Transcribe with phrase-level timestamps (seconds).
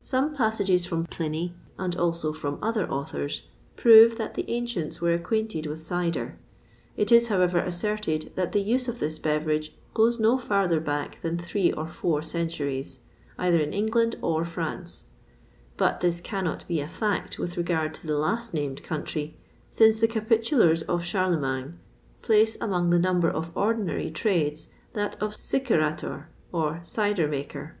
[0.00, 3.42] [XXVI 31] Some passages from Pliny, and also from other authors,
[3.74, 6.38] prove that the ancients were acquainted with cider.[XXVI
[6.98, 11.20] 32] It is, however, asserted that the use of this beverage goes no farther back
[11.22, 13.00] than three or four centuries,
[13.38, 15.08] either in England or France;[XXVI
[15.74, 19.36] 33] but this cannot be a fact with regard to the last named country,
[19.72, 21.76] since the capitulars of Charlemagne
[22.22, 27.76] place among the number of ordinary trades that of sicerator, or "cider maker."